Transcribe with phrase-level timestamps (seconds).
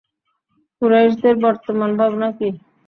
[0.81, 2.49] কুরাইশদের বর্তমান ভাবনা কী?